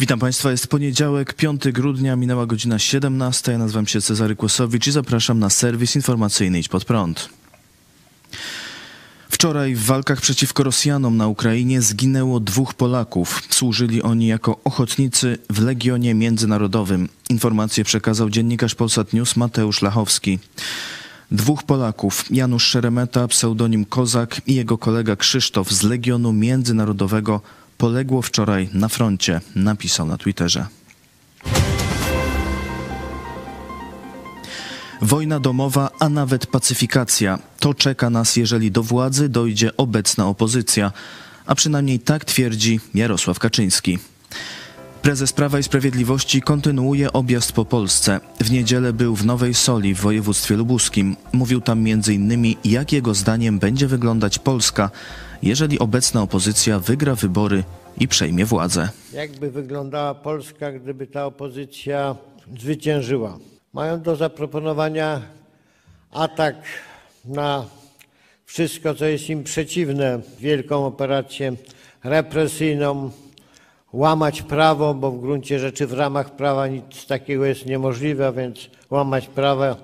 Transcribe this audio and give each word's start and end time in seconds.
Witam 0.00 0.18
Państwa, 0.18 0.50
jest 0.50 0.66
poniedziałek, 0.66 1.34
5 1.34 1.62
grudnia, 1.72 2.16
minęła 2.16 2.46
godzina 2.46 2.78
17. 2.78 3.52
Ja 3.52 3.58
nazywam 3.58 3.86
się 3.86 4.00
Cezary 4.00 4.36
Kłosowicz 4.36 4.86
i 4.86 4.92
zapraszam 4.92 5.38
na 5.38 5.50
serwis 5.50 5.96
informacyjny 5.96 6.58
Idź 6.58 6.68
Pod 6.68 6.84
Prąd. 6.84 7.28
Wczoraj 9.28 9.74
w 9.74 9.84
walkach 9.84 10.20
przeciwko 10.20 10.62
Rosjanom 10.62 11.16
na 11.16 11.26
Ukrainie 11.26 11.82
zginęło 11.82 12.40
dwóch 12.40 12.74
Polaków. 12.74 13.42
Służyli 13.50 14.02
oni 14.02 14.26
jako 14.26 14.60
ochotnicy 14.64 15.38
w 15.50 15.62
Legionie 15.62 16.14
Międzynarodowym. 16.14 17.08
Informację 17.30 17.84
przekazał 17.84 18.30
dziennikarz 18.30 18.74
Polsat 18.74 19.12
News 19.12 19.36
Mateusz 19.36 19.82
Lachowski. 19.82 20.38
Dwóch 21.30 21.62
Polaków, 21.62 22.24
Janusz 22.30 22.66
Szeremeta, 22.66 23.28
pseudonim 23.28 23.84
Kozak 23.84 24.40
i 24.46 24.54
jego 24.54 24.78
kolega 24.78 25.16
Krzysztof 25.16 25.72
z 25.72 25.82
Legionu 25.82 26.32
Międzynarodowego 26.32 27.40
poległo 27.78 28.22
wczoraj 28.22 28.68
na 28.72 28.88
froncie, 28.88 29.40
napisał 29.54 30.06
na 30.06 30.18
Twitterze. 30.18 30.66
Wojna 35.02 35.40
domowa, 35.40 35.90
a 36.00 36.08
nawet 36.08 36.46
pacyfikacja 36.46 37.38
to 37.60 37.74
czeka 37.74 38.10
nas, 38.10 38.36
jeżeli 38.36 38.70
do 38.70 38.82
władzy 38.82 39.28
dojdzie 39.28 39.76
obecna 39.76 40.26
opozycja, 40.26 40.92
a 41.46 41.54
przynajmniej 41.54 42.00
tak 42.00 42.24
twierdzi 42.24 42.80
Jarosław 42.94 43.38
Kaczyński. 43.38 43.98
Prezes 45.02 45.32
Prawa 45.32 45.58
i 45.58 45.62
Sprawiedliwości 45.62 46.42
kontynuuje 46.42 47.12
objazd 47.12 47.52
po 47.52 47.64
Polsce. 47.64 48.20
W 48.40 48.50
niedzielę 48.50 48.92
był 48.92 49.16
w 49.16 49.26
Nowej 49.26 49.54
Soli 49.54 49.94
w 49.94 50.00
województwie 50.00 50.56
lubuskim. 50.56 51.16
Mówił 51.32 51.60
tam 51.60 51.78
m.in. 51.86 52.54
jak 52.64 52.92
jego 52.92 53.14
zdaniem 53.14 53.58
będzie 53.58 53.86
wyglądać 53.86 54.38
Polska, 54.38 54.90
jeżeli 55.42 55.78
obecna 55.78 56.22
opozycja 56.22 56.78
wygra 56.78 57.14
wybory 57.14 57.64
i 58.00 58.08
przejmie 58.08 58.44
władzę. 58.44 58.88
Jakby 59.12 59.50
wyglądała 59.50 60.14
Polska, 60.14 60.72
gdyby 60.72 61.06
ta 61.06 61.26
opozycja 61.26 62.16
zwyciężyła? 62.60 63.38
Mają 63.72 64.00
do 64.00 64.16
zaproponowania 64.16 65.22
atak 66.12 66.56
na 67.24 67.64
wszystko, 68.44 68.94
co 68.94 69.04
jest 69.04 69.30
im 69.30 69.44
przeciwne, 69.44 70.20
wielką 70.38 70.86
operację 70.86 71.52
represyjną, 72.04 73.10
łamać 73.92 74.42
prawo, 74.42 74.94
bo 74.94 75.10
w 75.10 75.20
gruncie 75.20 75.58
rzeczy 75.58 75.86
w 75.86 75.92
ramach 75.92 76.36
prawa 76.36 76.66
nic 76.66 77.06
takiego 77.06 77.44
jest 77.44 77.66
niemożliwe, 77.66 78.32
więc 78.32 78.70
łamać 78.90 79.26
prawo, 79.26 79.76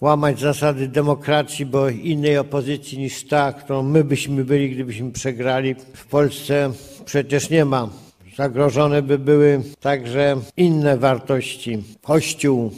łamać 0.00 0.40
zasady 0.40 0.88
demokracji, 0.88 1.66
bo 1.66 1.88
innej 1.88 2.38
opozycji 2.38 2.98
niż 2.98 3.24
ta, 3.24 3.52
którą 3.52 3.82
my 3.82 4.04
byśmy 4.04 4.44
byli, 4.44 4.70
gdybyśmy 4.70 5.12
przegrali, 5.12 5.74
w 5.94 6.06
Polsce 6.06 6.70
przecież 7.04 7.50
nie 7.50 7.64
ma. 7.64 7.88
Zagrożone 8.36 9.02
by 9.02 9.18
były 9.18 9.62
także 9.80 10.36
inne 10.56 10.98
wartości. 10.98 11.82
Kościół, 12.02 12.70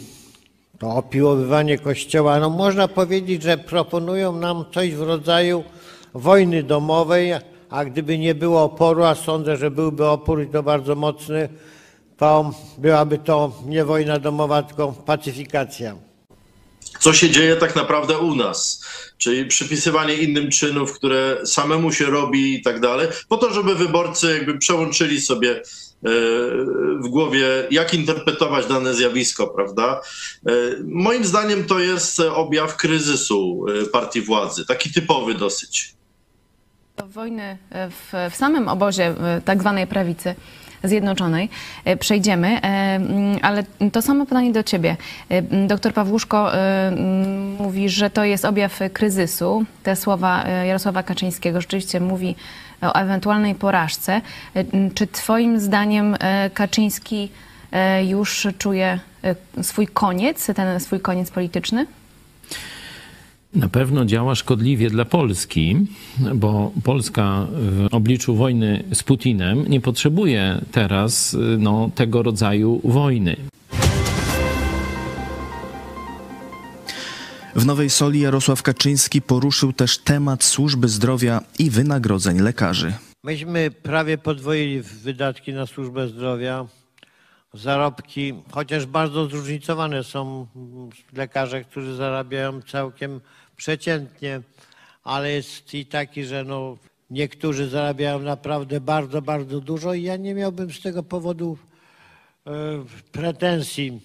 to 0.79 0.89
opiłowywanie 0.95 1.77
Kościoła. 1.77 2.39
No 2.39 2.49
można 2.49 2.87
powiedzieć, 2.87 3.43
że 3.43 3.57
proponują 3.57 4.35
nam 4.35 4.65
coś 4.73 4.95
w 4.95 5.01
rodzaju 5.01 5.63
wojny 6.13 6.63
domowej, 6.63 7.33
a 7.69 7.85
gdyby 7.85 8.17
nie 8.17 8.35
było 8.35 8.63
oporu, 8.63 9.03
a 9.03 9.15
sądzę, 9.15 9.57
że 9.57 9.71
byłby 9.71 10.07
opór 10.07 10.43
i 10.43 10.47
to 10.47 10.63
bardzo 10.63 10.95
mocny, 10.95 11.49
to 12.17 12.51
byłaby 12.77 13.17
to 13.17 13.51
nie 13.65 13.85
wojna 13.85 14.19
domowa, 14.19 14.63
tylko 14.63 14.91
pacyfikacja. 14.91 16.08
Co 16.99 17.13
się 17.13 17.29
dzieje 17.29 17.55
tak 17.55 17.75
naprawdę 17.75 18.17
u 18.17 18.35
nas? 18.35 18.85
Czyli 19.17 19.45
przypisywanie 19.45 20.13
innym 20.13 20.51
czynów, 20.51 20.93
które 20.93 21.41
samemu 21.45 21.91
się 21.91 22.05
robi 22.05 22.53
i 22.55 22.61
tak 22.61 22.79
dalej, 22.79 23.07
po 23.29 23.37
to, 23.37 23.53
żeby 23.53 23.75
wyborcy 23.75 24.33
jakby 24.33 24.57
przełączyli 24.57 25.21
sobie 25.21 25.51
e, 25.51 25.61
w 26.99 27.07
głowie, 27.09 27.47
jak 27.71 27.93
interpretować 27.93 28.65
dane 28.65 28.93
zjawisko, 28.93 29.47
prawda? 29.47 30.01
E, 30.47 30.51
moim 30.83 31.25
zdaniem 31.25 31.65
to 31.65 31.79
jest 31.79 32.19
objaw 32.19 32.75
kryzysu 32.75 33.65
e, 33.83 33.85
partii 33.85 34.21
władzy, 34.21 34.65
taki 34.65 34.93
typowy 34.93 35.33
dosyć. 35.33 35.98
Wojny 37.07 37.57
w, 37.71 38.13
w 38.31 38.35
samym 38.35 38.67
obozie 38.67 39.13
tak 39.45 39.59
zwanej 39.59 39.87
prawicy 39.87 40.35
Zjednoczonej 40.83 41.49
przejdziemy, 41.99 42.61
mm, 42.61 43.39
ale 43.41 43.63
to 43.91 44.01
samo 44.01 44.25
pytanie 44.25 44.51
do 44.51 44.63
ciebie. 44.63 44.97
Doktor 45.67 45.93
Pawłuszko 45.93 46.51
mówi, 47.59 47.89
że 47.89 48.09
to 48.09 48.23
jest 48.23 48.45
objaw 48.45 48.79
kryzysu. 48.93 49.65
Te 49.83 49.95
słowa 49.95 50.47
Jarosława 50.47 51.03
Kaczyńskiego 51.03 51.61
rzeczywiście 51.61 51.99
mówi 51.99 52.35
o 52.81 52.93
ewentualnej 52.95 53.55
porażce. 53.55 54.21
Czy 54.93 55.07
twoim 55.07 55.59
zdaniem 55.59 56.17
Kaczyński 56.53 57.31
już 58.07 58.47
czuje 58.57 58.99
swój 59.61 59.87
koniec, 59.87 60.47
ten 60.55 60.79
swój 60.79 60.99
koniec 60.99 61.31
polityczny? 61.31 61.85
Na 63.53 63.69
pewno 63.69 64.05
działa 64.05 64.35
szkodliwie 64.35 64.89
dla 64.89 65.05
Polski, 65.05 65.75
bo 66.35 66.71
Polska 66.83 67.47
w 67.51 67.87
obliczu 67.91 68.35
wojny 68.35 68.83
z 68.93 69.03
Putinem 69.03 69.67
nie 69.67 69.81
potrzebuje 69.81 70.61
teraz 70.71 71.37
no, 71.57 71.91
tego 71.95 72.23
rodzaju 72.23 72.81
wojny. 72.83 73.35
W 77.55 77.65
Nowej 77.65 77.89
Soli 77.89 78.19
Jarosław 78.19 78.63
Kaczyński 78.63 79.21
poruszył 79.21 79.73
też 79.73 79.97
temat 79.97 80.43
służby 80.43 80.87
zdrowia 80.87 81.41
i 81.59 81.69
wynagrodzeń 81.69 82.39
lekarzy. 82.39 82.93
Myśmy 83.23 83.71
prawie 83.71 84.17
podwoili 84.17 84.81
wydatki 84.81 85.53
na 85.53 85.65
służbę 85.65 86.07
zdrowia. 86.07 86.65
Zarobki, 87.53 88.33
chociaż 88.51 88.85
bardzo 88.85 89.25
zróżnicowane 89.25 90.03
są 90.03 90.47
lekarze, 91.13 91.63
którzy 91.63 91.95
zarabiają 91.95 92.61
całkiem 92.61 93.21
przeciętnie, 93.55 94.41
ale 95.03 95.31
jest 95.31 95.73
i 95.73 95.85
taki, 95.85 96.25
że 96.25 96.43
no, 96.43 96.77
niektórzy 97.09 97.69
zarabiają 97.69 98.19
naprawdę 98.19 98.81
bardzo, 98.81 99.21
bardzo 99.21 99.59
dużo 99.59 99.93
i 99.93 100.03
ja 100.03 100.17
nie 100.17 100.35
miałbym 100.35 100.73
z 100.73 100.81
tego 100.81 101.03
powodu 101.03 101.57
e, 102.47 102.51
pretensji, 103.11 104.01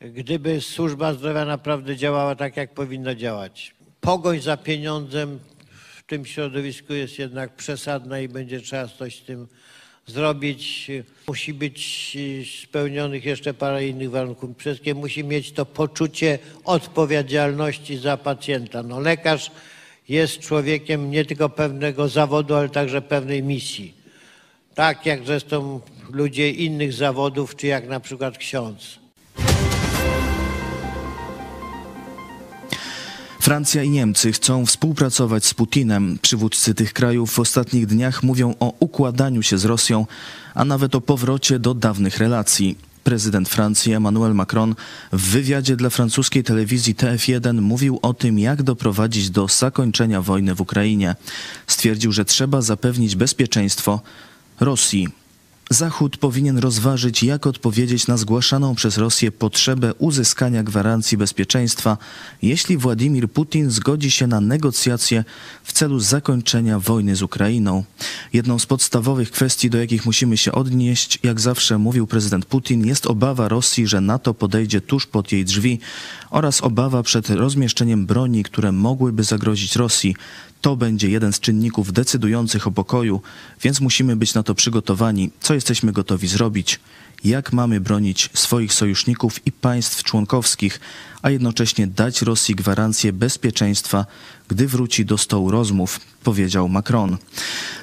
gdyby 0.00 0.60
służba 0.60 1.12
zdrowia 1.12 1.44
naprawdę 1.44 1.96
działała 1.96 2.34
tak, 2.34 2.56
jak 2.56 2.74
powinna 2.74 3.14
działać. 3.14 3.74
Pogoń 4.00 4.40
za 4.40 4.56
pieniądzem 4.56 5.38
w 5.70 6.02
tym 6.02 6.26
środowisku 6.26 6.92
jest 6.92 7.18
jednak 7.18 7.56
przesadna 7.56 8.20
i 8.20 8.28
będzie 8.28 8.60
trzeba 8.60 8.88
coś 8.88 9.22
z 9.22 9.24
tym 9.24 9.48
zrobić. 10.06 10.90
Musi 11.28 11.54
być 11.54 12.16
spełnionych 12.62 13.24
jeszcze 13.24 13.54
parę 13.54 13.86
innych 13.86 14.10
warunków. 14.10 14.56
Przede 14.56 14.74
wszystkim 14.74 14.98
musi 14.98 15.24
mieć 15.24 15.52
to 15.52 15.66
poczucie 15.66 16.38
odpowiedzialności 16.64 17.96
za 17.96 18.16
pacjenta. 18.16 18.82
No, 18.82 19.00
lekarz 19.00 19.50
jest 20.08 20.38
człowiekiem 20.38 21.10
nie 21.10 21.24
tylko 21.24 21.48
pewnego 21.48 22.08
zawodu, 22.08 22.54
ale 22.54 22.68
także 22.68 23.02
pewnej 23.02 23.42
misji. 23.42 23.94
Tak 24.74 25.06
jak 25.06 25.26
zresztą 25.26 25.80
ludzie 26.10 26.50
innych 26.50 26.92
zawodów, 26.92 27.56
czy 27.56 27.66
jak 27.66 27.88
na 27.88 28.00
przykład 28.00 28.38
ksiądz. 28.38 29.05
Francja 33.46 33.82
i 33.82 33.90
Niemcy 33.90 34.32
chcą 34.32 34.66
współpracować 34.66 35.46
z 35.46 35.54
Putinem. 35.54 36.18
Przywódcy 36.22 36.74
tych 36.74 36.92
krajów 36.92 37.30
w 37.30 37.38
ostatnich 37.38 37.86
dniach 37.86 38.22
mówią 38.22 38.54
o 38.60 38.72
układaniu 38.80 39.42
się 39.42 39.58
z 39.58 39.64
Rosją, 39.64 40.06
a 40.54 40.64
nawet 40.64 40.94
o 40.94 41.00
powrocie 41.00 41.58
do 41.58 41.74
dawnych 41.74 42.18
relacji. 42.18 42.78
Prezydent 43.04 43.48
Francji 43.48 43.92
Emmanuel 43.92 44.34
Macron 44.34 44.74
w 45.12 45.22
wywiadzie 45.30 45.76
dla 45.76 45.90
francuskiej 45.90 46.44
telewizji 46.44 46.94
TF1 46.94 47.60
mówił 47.60 47.98
o 48.02 48.14
tym, 48.14 48.38
jak 48.38 48.62
doprowadzić 48.62 49.30
do 49.30 49.48
zakończenia 49.48 50.22
wojny 50.22 50.54
w 50.54 50.60
Ukrainie. 50.60 51.14
Stwierdził, 51.66 52.12
że 52.12 52.24
trzeba 52.24 52.60
zapewnić 52.62 53.16
bezpieczeństwo 53.16 54.00
Rosji. 54.60 55.08
Zachód 55.70 56.16
powinien 56.16 56.58
rozważyć, 56.58 57.22
jak 57.22 57.46
odpowiedzieć 57.46 58.06
na 58.06 58.16
zgłaszaną 58.16 58.74
przez 58.74 58.98
Rosję 58.98 59.32
potrzebę 59.32 59.94
uzyskania 59.94 60.62
gwarancji 60.62 61.18
bezpieczeństwa, 61.18 61.98
jeśli 62.42 62.76
Władimir 62.76 63.30
Putin 63.30 63.70
zgodzi 63.70 64.10
się 64.10 64.26
na 64.26 64.40
negocjacje 64.40 65.24
w 65.64 65.72
celu 65.72 66.00
zakończenia 66.00 66.78
wojny 66.78 67.16
z 67.16 67.22
Ukrainą. 67.22 67.84
Jedną 68.32 68.58
z 68.58 68.66
podstawowych 68.66 69.30
kwestii, 69.30 69.70
do 69.70 69.78
jakich 69.78 70.06
musimy 70.06 70.36
się 70.36 70.52
odnieść, 70.52 71.18
jak 71.22 71.40
zawsze 71.40 71.78
mówił 71.78 72.06
prezydent 72.06 72.44
Putin, 72.44 72.86
jest 72.86 73.06
obawa 73.06 73.48
Rosji, 73.48 73.86
że 73.86 74.00
NATO 74.00 74.34
podejdzie 74.34 74.80
tuż 74.80 75.06
pod 75.06 75.32
jej 75.32 75.44
drzwi 75.44 75.78
oraz 76.30 76.60
obawa 76.60 77.02
przed 77.02 77.30
rozmieszczeniem 77.30 78.06
broni, 78.06 78.42
które 78.42 78.72
mogłyby 78.72 79.24
zagrozić 79.24 79.76
Rosji. 79.76 80.14
To 80.66 80.76
będzie 80.76 81.08
jeden 81.08 81.32
z 81.32 81.40
czynników 81.40 81.92
decydujących 81.92 82.66
o 82.66 82.70
pokoju, 82.70 83.20
więc 83.62 83.80
musimy 83.80 84.16
być 84.16 84.34
na 84.34 84.42
to 84.42 84.54
przygotowani, 84.54 85.30
co 85.40 85.54
jesteśmy 85.54 85.92
gotowi 85.92 86.28
zrobić, 86.28 86.80
jak 87.24 87.52
mamy 87.52 87.80
bronić 87.80 88.30
swoich 88.34 88.74
sojuszników 88.74 89.46
i 89.46 89.52
państw 89.52 90.02
członkowskich, 90.02 90.80
a 91.22 91.30
jednocześnie 91.30 91.86
dać 91.86 92.22
Rosji 92.22 92.54
gwarancję 92.54 93.12
bezpieczeństwa, 93.12 94.06
gdy 94.48 94.66
wróci 94.68 95.04
do 95.04 95.18
stołu 95.18 95.50
rozmów, 95.50 96.00
powiedział 96.24 96.68
Macron. 96.68 97.16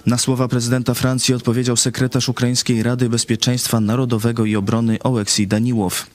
Na 0.06 0.18
słowa 0.18 0.48
prezydenta 0.48 0.94
Francji 0.94 1.34
odpowiedział 1.34 1.78
sekretarz 1.78 2.30
Ukraińskiej 2.30 2.84
Rady 2.84 3.10
Bezpieczeństwa 3.10 3.80
Narodowego 3.80 4.46
i 4.46 4.56
Obrony 4.56 5.00
Oleksij 5.00 5.48
Daniłow. 5.48 6.08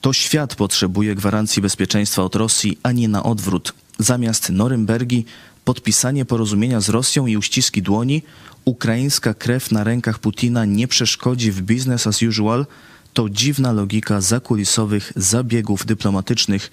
To 0.00 0.12
świat 0.12 0.54
potrzebuje 0.54 1.14
gwarancji 1.14 1.62
bezpieczeństwa 1.62 2.22
od 2.22 2.34
Rosji, 2.36 2.78
a 2.82 2.92
nie 2.92 3.08
na 3.08 3.22
odwrót. 3.22 3.72
Zamiast 3.98 4.50
Norymbergi, 4.50 5.24
podpisanie 5.68 6.24
porozumienia 6.24 6.80
z 6.80 6.88
Rosją 6.88 7.26
i 7.26 7.36
uściski 7.36 7.82
dłoni, 7.82 8.22
ukraińska 8.64 9.34
krew 9.34 9.72
na 9.72 9.84
rękach 9.84 10.18
Putina 10.18 10.64
nie 10.64 10.88
przeszkodzi 10.88 11.52
w 11.52 11.62
business 11.62 12.06
as 12.06 12.22
usual, 12.22 12.66
to 13.12 13.28
dziwna 13.28 13.72
logika 13.72 14.20
zakulisowych 14.20 15.12
zabiegów 15.16 15.86
dyplomatycznych, 15.86 16.70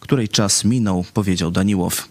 której 0.00 0.28
czas 0.28 0.64
minął, 0.64 1.04
powiedział 1.14 1.50
Daniłow. 1.50 2.08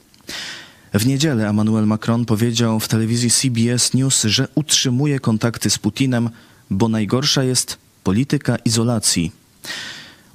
W 0.94 1.06
niedzielę 1.06 1.50
Emmanuel 1.50 1.86
Macron 1.86 2.26
powiedział 2.26 2.80
w 2.80 2.88
telewizji 2.88 3.32
CBS 3.32 3.94
News, 3.94 4.24
że 4.24 4.48
utrzymuje 4.56 5.20
kontakty 5.20 5.70
z 5.70 5.78
Putinem, 5.78 6.30
bo 6.70 6.88
najgorsza 6.90 7.44
jest 7.44 7.78
polityka 8.04 8.56
izolacji. 8.56 9.32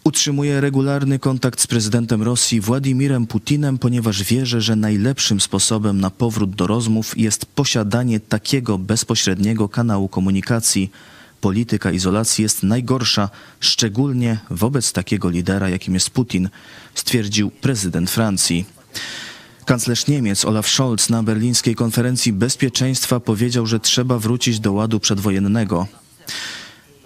Utrzymuje 0.04 0.60
regularny 0.60 1.18
kontakt 1.18 1.60
z 1.60 1.66
prezydentem 1.66 2.22
Rosji 2.22 2.60
Władimirem 2.60 3.26
Putinem, 3.26 3.78
ponieważ 3.78 4.22
wierzy, 4.22 4.60
że 4.60 4.76
najlepszym 4.76 5.40
sposobem 5.40 6.00
na 6.00 6.10
powrót 6.10 6.50
do 6.50 6.66
rozmów 6.66 7.18
jest 7.18 7.46
posiadanie 7.46 8.20
takiego 8.20 8.78
bezpośredniego 8.78 9.68
kanału 9.68 10.08
komunikacji. 10.08 10.90
Polityka 11.40 11.90
izolacji 11.90 12.42
jest 12.42 12.62
najgorsza, 12.62 13.30
szczególnie 13.60 14.38
wobec 14.50 14.92
takiego 14.92 15.30
lidera, 15.30 15.68
jakim 15.68 15.94
jest 15.94 16.10
Putin, 16.10 16.48
stwierdził 16.94 17.50
prezydent 17.50 18.10
Francji. 18.10 18.64
Kanclerz 19.64 20.06
Niemiec 20.06 20.44
Olaf 20.44 20.68
Scholz 20.68 21.08
na 21.08 21.22
berlińskiej 21.22 21.74
konferencji 21.74 22.32
bezpieczeństwa 22.32 23.20
powiedział, 23.20 23.66
że 23.66 23.80
trzeba 23.80 24.18
wrócić 24.18 24.60
do 24.60 24.72
ładu 24.72 25.00
przedwojennego. 25.00 25.86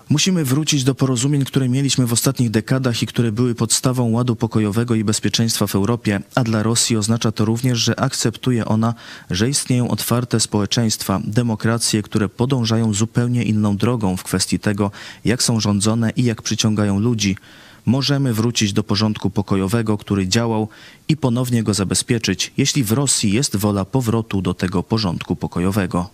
Musimy 0.09 0.45
wrócić 0.45 0.85
do 0.85 0.95
porozumień, 0.95 1.45
które 1.45 1.69
mieliśmy 1.69 2.07
w 2.07 2.13
ostatnich 2.13 2.51
dekadach 2.51 3.03
i 3.03 3.07
które 3.07 3.33
były 3.33 3.55
podstawą 3.55 4.11
ładu 4.11 4.37
pokojowego 4.37 4.95
i 4.95 5.05
bezpieczeństwa 5.05 5.67
w 5.67 5.75
Europie, 5.75 6.21
a 6.35 6.45
dla 6.45 6.63
Rosji 6.63 6.97
oznacza 6.97 7.33
to 7.33 7.45
również, 7.45 7.79
że 7.79 8.01
akceptuje 8.01 8.65
ona, 8.65 8.95
że 9.31 9.49
istnieją 9.49 9.89
otwarte 9.89 10.41
społeczeństwa, 10.41 11.21
demokracje, 11.25 12.03
które 12.03 12.29
podążają 12.29 12.95
zupełnie 12.95 13.43
inną 13.43 13.77
drogą 13.77 14.17
w 14.17 14.23
kwestii 14.25 14.59
tego, 14.59 14.91
jak 15.25 15.43
są 15.43 15.61
rządzone 15.61 16.11
i 16.17 16.25
jak 16.25 16.43
przyciągają 16.43 17.01
ludzi. 17.01 17.37
Możemy 17.87 18.35
wrócić 18.35 18.73
do 18.73 18.83
porządku 18.83 19.31
pokojowego, 19.31 19.99
który 19.99 20.29
działał 20.29 20.69
i 21.09 21.17
ponownie 21.17 21.63
go 21.63 21.75
zabezpieczyć, 21.75 22.53
jeśli 22.57 22.85
w 22.85 22.93
Rosji 22.93 23.33
jest 23.33 23.57
wola 23.57 23.85
powrotu 23.85 24.43
do 24.43 24.55
tego 24.55 24.83
porządku 24.83 25.37
pokojowego. 25.37 26.11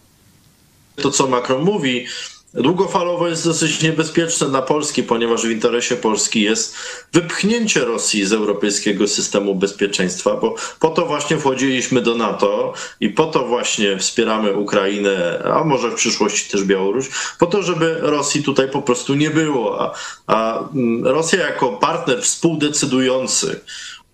To, 0.96 1.10
co 1.10 1.28
Macron 1.28 1.64
mówi, 1.64 2.06
długofalowo 2.55 3.29
jest 3.29 3.44
dosyć 3.44 3.82
niebezpieczne 3.82 4.49
dla 4.49 4.62
Polski, 4.62 5.02
ponieważ 5.02 5.47
w 5.47 5.50
interesie 5.50 5.97
Polski 5.97 6.43
jest 6.43 6.75
wypchnięcie 7.12 7.85
Rosji 7.85 8.26
z 8.26 8.32
europejskiego 8.32 9.08
systemu 9.08 9.55
bezpieczeństwa, 9.55 10.37
bo 10.37 10.55
po 10.81 10.88
to 10.88 11.06
właśnie 11.06 11.38
wchodziliśmy 11.38 12.00
do 12.02 12.14
NATO 12.14 12.73
i 13.00 13.08
po 13.08 13.26
to 13.26 13.47
właśnie 13.47 13.99
wspieramy 13.99 14.52
Ukrainę, 14.52 15.43
a 15.55 15.64
może 15.64 15.91
w 15.91 15.94
przyszłości 15.94 16.50
też 16.50 16.64
Białoruś, 16.64 17.08
po 17.38 17.47
to, 17.47 17.62
żeby 17.62 17.99
Rosji 18.00 18.43
tutaj 18.43 18.69
po 18.69 18.82
prostu 18.82 19.14
nie 19.14 19.31
było. 19.31 19.81
A, 19.81 19.94
a 20.26 20.69
Rosja 21.02 21.41
jako 21.47 21.73
partner 21.73 22.23
współdecydujący 22.23 23.61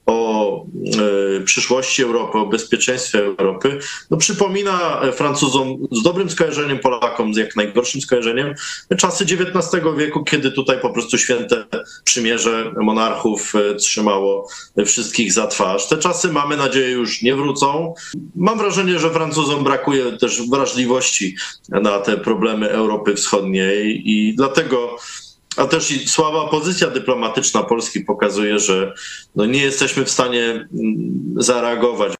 o 0.06 0.64
e, 1.38 1.40
przyszłości 1.40 2.02
Europy, 2.02 2.38
o 2.38 2.46
bezpieczeństwie 2.46 3.18
Europy, 3.18 3.78
no 4.10 4.16
przypomina 4.16 5.00
Francuzom 5.12 5.76
z 5.92 6.02
dobrym 6.02 6.30
skojarzeniem, 6.30 6.78
Polakom 6.78 7.34
z 7.34 7.36
jak 7.36 7.56
najgorszym 7.56 8.00
skojarzeniem 8.00 8.54
czasy 8.98 9.24
XIX 9.24 9.84
wieku, 9.96 10.24
kiedy 10.24 10.50
tutaj 10.50 10.80
po 10.80 10.90
prostu 10.90 11.18
święte 11.18 11.66
przymierze 12.04 12.72
monarchów 12.80 13.52
e, 13.54 13.74
trzymało 13.74 14.48
wszystkich 14.86 15.32
za 15.32 15.46
twarz. 15.46 15.88
Te 15.88 15.98
czasy, 15.98 16.32
mamy 16.32 16.56
nadzieję, 16.56 16.90
już 16.90 17.22
nie 17.22 17.34
wrócą. 17.34 17.94
Mam 18.36 18.58
wrażenie, 18.58 18.98
że 18.98 19.10
Francuzom 19.10 19.64
brakuje 19.64 20.12
też 20.12 20.48
wrażliwości 20.50 21.36
na 21.68 21.98
te 21.98 22.16
problemy 22.16 22.70
Europy 22.70 23.14
Wschodniej 23.14 24.02
i 24.10 24.34
dlatego 24.34 24.96
a 25.56 25.66
też 25.66 25.90
i 25.90 26.08
słaba 26.08 26.48
pozycja 26.48 26.90
dyplomatyczna 26.90 27.62
Polski 27.62 28.00
pokazuje, 28.00 28.58
że 28.58 28.94
no 29.36 29.46
nie 29.46 29.62
jesteśmy 29.62 30.04
w 30.04 30.10
stanie 30.10 30.44
mm, 30.50 31.34
zareagować. 31.36 32.16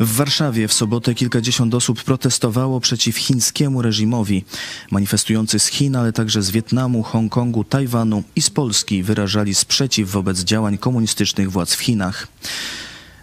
W 0.00 0.16
Warszawie 0.16 0.68
w 0.68 0.72
sobotę 0.72 1.14
kilkadziesiąt 1.14 1.74
osób 1.74 2.02
protestowało 2.02 2.80
przeciw 2.80 3.16
chińskiemu 3.16 3.82
reżimowi. 3.82 4.44
Manifestujący 4.90 5.58
z 5.58 5.66
Chin, 5.66 5.96
ale 5.96 6.12
także 6.12 6.42
z 6.42 6.50
Wietnamu, 6.50 7.02
Hongkongu, 7.02 7.64
Tajwanu 7.64 8.22
i 8.36 8.42
z 8.42 8.50
Polski 8.50 9.02
wyrażali 9.02 9.54
sprzeciw 9.54 10.10
wobec 10.10 10.40
działań 10.40 10.78
komunistycznych 10.78 11.50
władz 11.50 11.74
w 11.74 11.80
Chinach. 11.80 12.28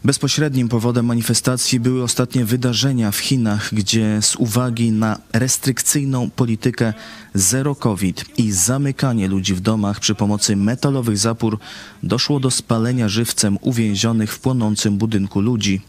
Bezpośrednim 0.03 0.69
powodem 0.69 1.05
manifestacji 1.05 1.79
były 1.79 2.03
ostatnie 2.03 2.45
wydarzenia 2.45 3.11
w 3.11 3.17
Chinach, 3.17 3.69
gdzie 3.73 4.21
z 4.21 4.35
uwagi 4.35 4.91
na 4.91 5.17
restrykcyjną 5.33 6.29
politykę 6.29 6.93
zero 7.33 7.75
COVID 7.75 8.25
i 8.37 8.51
zamykanie 8.51 9.27
ludzi 9.27 9.53
w 9.53 9.59
domach 9.59 9.99
przy 9.99 10.15
pomocy 10.15 10.55
metalowych 10.55 11.17
zapór 11.17 11.59
doszło 12.03 12.39
do 12.39 12.51
spalenia 12.51 13.09
żywcem 13.09 13.57
uwięzionych 13.61 14.33
w 14.33 14.39
płonącym 14.39 14.97
budynku 14.97 15.41
ludzi. 15.41 15.81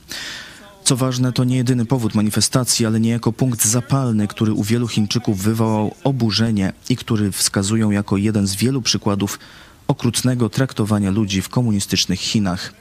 Co 0.85 0.97
ważne, 0.97 1.33
to 1.33 1.45
nie 1.45 1.57
jedyny 1.57 1.87
powód 1.87 2.15
manifestacji, 2.15 2.87
ale 2.87 3.01
niejako 3.01 3.33
punkt 3.33 3.65
zapalny, 3.65 4.29
który 4.29 4.53
u 4.53 4.65
wielu 4.65 4.89
Chińczyków 4.89 5.43
wywołał 5.43 5.95
oburzenie 6.05 6.73
i 6.89 6.97
który 6.97 7.33
wskazują 7.33 7.91
jako 7.91 8.17
jeden 8.17 8.47
z 8.47 8.57
wielu 8.57 8.83
przykładów 8.83 9.39
okrutnego 9.89 10.49
traktowania 10.49 11.11
ludzi 11.11 11.43
w 11.43 11.49
komunistycznych 11.49 12.21
Chinach. 12.21 12.73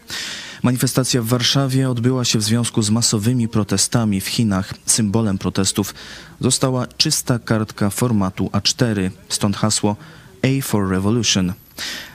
Manifestacja 0.63 1.21
w 1.21 1.25
Warszawie 1.25 1.89
odbyła 1.89 2.25
się 2.25 2.39
w 2.39 2.43
związku 2.43 2.81
z 2.81 2.89
masowymi 2.89 3.47
protestami 3.47 4.21
w 4.21 4.27
Chinach. 4.27 4.73
Symbolem 4.85 5.37
protestów 5.37 5.93
została 6.41 6.87
czysta 6.87 7.39
kartka 7.39 7.89
formatu 7.89 8.49
A4, 8.53 9.09
stąd 9.29 9.57
hasło 9.57 9.95
A 10.43 10.61
for 10.63 10.89
Revolution. 10.89 11.53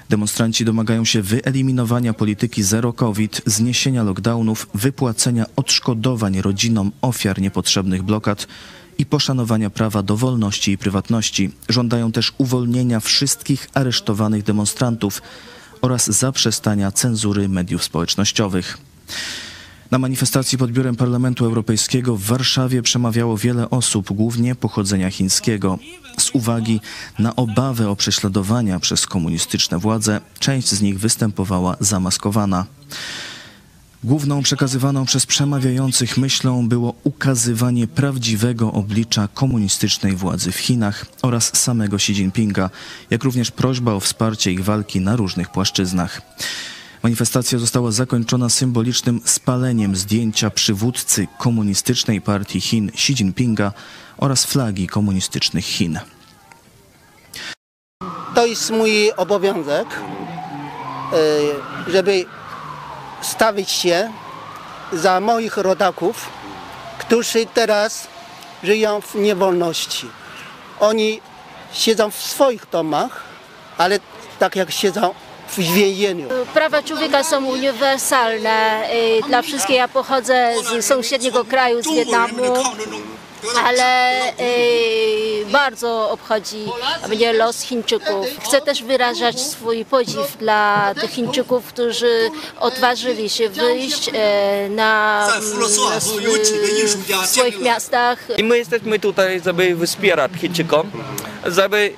Demonstranci 0.09 0.65
domagają 0.65 1.05
się 1.05 1.23
wyeliminowania 1.23 2.15
polityki 2.15 2.63
zero 2.63 2.93
COVID, 2.93 3.43
zniesienia 3.47 4.03
lockdownów, 4.03 4.67
wypłacenia 4.75 5.47
odszkodowań 5.57 6.41
rodzinom 6.41 6.93
ofiar 7.03 7.41
niepotrzebnych 7.41 8.03
blokad 8.03 8.47
i 8.99 9.07
poszanowania 9.07 9.71
prawa 9.71 10.03
do 10.03 10.17
wolności 10.17 10.73
i 10.73 10.79
prywatności. 10.79 11.51
Żądają 11.69 12.13
też 12.13 12.33
uwolnienia 12.39 13.01
wszystkich 13.01 13.69
aresztowanych 13.75 14.43
demonstrantów 14.43 15.23
oraz 15.81 16.07
zaprzestania 16.07 16.93
cenzury 16.93 17.49
mediów 17.49 17.85
społecznościowych. 17.85 18.79
Na 19.91 19.99
manifestacji 19.99 20.59
pod 20.59 20.73
biurem 20.73 20.97
Parlamentu 20.97 21.45
Europejskiego 21.45 22.17
w 22.17 22.23
Warszawie 22.23 22.83
przemawiało 22.83 23.37
wiele 23.37 23.71
osób, 23.71 24.13
głównie 24.13 24.55
pochodzenia 24.55 25.11
chińskiego. 25.11 25.79
Z 26.19 26.31
uwagi 26.31 26.81
na 27.19 27.37
obawę 27.37 27.91
o 27.91 27.97
prześladowania 27.97 28.81
przez 28.81 29.07
komunistyczne 29.07 29.79
władze, 29.79 30.21
część 30.39 30.69
z 30.69 30.83
nich 30.83 30.99
występowała 30.99 31.77
zamaskowana. 31.81 32.67
Główną 34.07 34.43
przekazywaną 34.43 35.05
przez 35.05 35.27
przemawiających 35.27 36.17
myślą 36.17 36.69
było 36.69 36.95
ukazywanie 37.05 37.87
prawdziwego 37.87 38.73
oblicza 38.73 39.29
komunistycznej 39.35 40.17
władzy 40.17 40.53
w 40.53 40.57
Chinach 40.57 41.07
oraz 41.23 41.57
samego 41.57 41.97
Xi 41.97 42.13
Jinpinga, 42.13 42.71
jak 43.11 43.25
również 43.25 43.51
prośba 43.51 43.93
o 43.93 44.01
wsparcie 44.01 44.53
ich 44.53 44.65
walki 44.65 45.01
na 45.01 45.17
różnych 45.17 45.49
płaszczyznach. 45.51 46.23
Manifestacja 47.03 47.59
została 47.59 47.91
zakończona 47.91 48.49
symbolicznym 48.49 49.21
spaleniem 49.25 49.97
zdjęcia 49.97 50.51
przywódcy 50.51 51.27
komunistycznej 51.39 52.21
partii 52.21 52.61
Chin 52.61 52.89
Xi 52.89 53.13
Jinpinga 53.13 53.73
oraz 54.17 54.45
flagi 54.45 54.87
komunistycznych 54.87 55.65
Chin. 55.65 55.99
To 58.35 58.47
jest 58.47 58.71
mój 58.71 59.13
obowiązek, 59.17 59.87
e, 61.89 61.93
żeby 61.93 62.25
stawić 63.21 63.71
się 63.71 64.13
za 64.93 65.21
moich 65.21 65.57
rodaków, 65.57 66.29
którzy 66.99 67.47
teraz 67.47 68.07
żyją 68.63 69.01
w 69.01 69.15
niewolności. 69.15 70.09
Oni 70.81 71.21
siedzą 71.73 72.11
w 72.11 72.15
swoich 72.15 72.67
domach, 72.73 73.23
ale 73.79 73.99
tak 74.39 74.57
jak 74.57 74.71
siedzą 74.71 75.15
w 75.49 75.59
więzieniu. 75.59 76.29
Prawa 76.55 76.83
człowieka 76.83 77.25
są 77.25 77.45
uniwersalne 77.45 78.89
y, 78.93 79.29
dla 79.29 79.43
wszystkich. 79.43 79.77
Ja 79.77 79.89
pochodzę 79.89 80.55
z 80.81 80.85
sąsiedniego 80.85 81.45
kraju, 81.45 81.83
z 81.83 81.95
Wietnamu 81.95 82.55
ale 83.65 84.21
y, 84.41 85.47
bardzo 85.53 86.11
obchodzi 86.11 86.65
mnie 87.09 87.33
los 87.33 87.63
Chińczyków. 87.63 88.27
Chcę 88.45 88.61
też 88.61 88.83
wyrażać 88.83 89.41
swój 89.41 89.85
podziw 89.85 90.37
dla 90.39 90.95
tych 91.01 91.11
Chińczyków, 91.11 91.65
którzy 91.65 92.31
odważyli 92.61 93.29
się 93.29 93.49
wyjść 93.49 94.11
e, 94.15 94.69
na, 94.69 95.27
na 95.27 96.01
swy, 96.01 96.21
w 97.23 97.27
swoich 97.27 97.61
miastach 97.61 98.19
I 98.39 98.45
my 98.45 98.59
jesteśmy 98.59 98.99
tutaj, 98.99 99.41
żeby 99.45 99.87
wspierać 99.87 100.33
Chińczykom, 100.33 100.91
żeby 101.47 101.93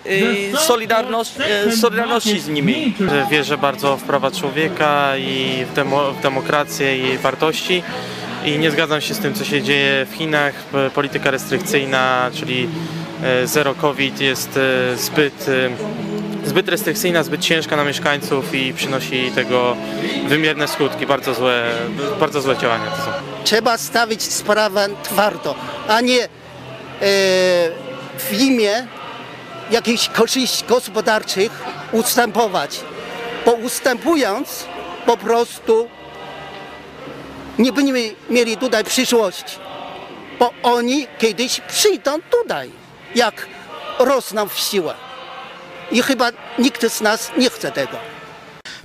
e, 0.55 0.57
solidarność, 0.59 1.33
e, 1.41 1.77
solidarności 1.77 2.41
z 2.41 2.49
nimi. 2.49 2.95
Wierzę 3.31 3.59
bardzo 3.59 3.97
w 3.97 4.03
prawa 4.03 4.31
człowieka 4.31 5.17
i 5.17 5.65
w, 5.71 5.73
demo, 5.73 6.13
w 6.13 6.21
demokrację 6.21 6.99
i 6.99 7.03
jej 7.03 7.19
wartości. 7.19 7.83
I 8.45 8.59
nie 8.59 8.71
zgadzam 8.71 9.01
się 9.01 9.15
z 9.15 9.19
tym, 9.19 9.35
co 9.35 9.45
się 9.45 9.63
dzieje 9.63 10.07
w 10.11 10.15
Chinach. 10.15 10.55
Polityka 10.95 11.31
restrykcyjna, 11.31 12.31
czyli 12.35 12.69
e, 13.23 13.47
zero 13.47 13.75
COVID 13.75 14.21
jest 14.21 14.57
e, 14.57 14.97
zbyt, 14.97 15.47
e, 15.49 16.49
zbyt 16.49 16.69
restrykcyjna, 16.69 17.23
zbyt 17.23 17.41
ciężka 17.41 17.77
na 17.77 17.85
mieszkańców 17.85 18.55
i 18.55 18.75
przynosi 18.75 19.31
tego 19.35 19.77
wymierne 20.29 20.69
skutki. 20.69 21.07
Bardzo 21.07 21.35
złe, 21.35 21.71
bardzo 22.21 22.41
złe 22.41 22.57
działania 22.57 22.91
to 22.91 22.97
są. 22.97 23.11
Trzeba 23.45 23.79
stawić 23.79 24.23
sprawę 24.23 24.89
twardo, 25.03 25.55
a 25.89 26.01
nie 26.01 26.25
e, 26.25 26.29
w 28.19 28.41
imię 28.41 28.87
jakichś 29.71 30.09
korzyści 30.09 30.65
gospodarczych 30.69 31.63
ustępować. 31.93 32.81
Bo 33.47 33.53
ustępując 33.53 34.67
po 35.07 35.17
prostu 35.17 35.89
nie 37.59 37.73
będziemy 37.73 38.15
mieli 38.31 38.57
tutaj 38.57 38.85
przyszłości. 38.85 39.57
Bo 40.39 40.51
oni 40.63 41.07
kiedyś 41.19 41.61
przyjdą 41.69 42.11
tutaj, 42.31 42.71
jak 43.15 43.47
rosną 43.99 44.49
w 44.49 44.59
siłę. 44.59 44.95
I 45.93 46.03
chyba 46.03 46.31
nikt 46.59 46.93
z 46.93 47.01
nas 47.01 47.31
nie 47.39 47.51
chce 47.51 47.73
tego. 47.73 47.97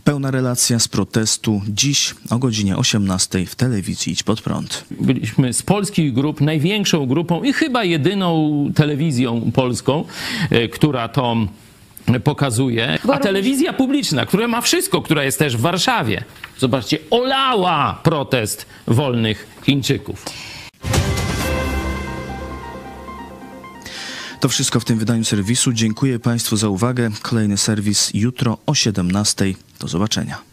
Pełna 0.03 0.31
relacja 0.31 0.79
z 0.79 0.87
protestu 0.87 1.61
dziś 1.67 2.15
o 2.29 2.37
godzinie 2.37 2.77
18 2.77 3.45
w 3.45 3.55
telewizji 3.55 4.13
Idź 4.13 4.23
Pod 4.23 4.41
Prąd. 4.41 4.85
Byliśmy 4.91 5.53
z 5.53 5.63
polskich 5.63 6.13
grup 6.13 6.41
największą 6.41 7.05
grupą 7.05 7.43
i 7.43 7.53
chyba 7.53 7.83
jedyną 7.83 8.53
telewizją 8.75 9.51
polską, 9.53 10.05
e, 10.49 10.67
która 10.67 11.09
to 11.09 11.35
pokazuje. 12.23 12.99
A 13.13 13.19
telewizja 13.19 13.73
publiczna, 13.73 14.25
która 14.25 14.47
ma 14.47 14.61
wszystko, 14.61 15.01
która 15.01 15.23
jest 15.23 15.39
też 15.39 15.57
w 15.57 15.61
Warszawie, 15.61 16.23
zobaczcie, 16.57 16.97
olała 17.09 17.99
protest 18.03 18.65
wolnych 18.87 19.47
Chińczyków. 19.63 20.25
To 24.39 24.49
wszystko 24.49 24.79
w 24.79 24.85
tym 24.85 24.99
wydaniu 24.99 25.23
serwisu. 25.23 25.73
Dziękuję 25.73 26.19
Państwu 26.19 26.57
za 26.57 26.69
uwagę. 26.69 27.09
Kolejny 27.21 27.57
serwis 27.57 28.11
jutro 28.13 28.57
o 28.65 28.75
17. 28.75 29.53
Do 29.79 29.87
zobaczenia. 29.87 30.52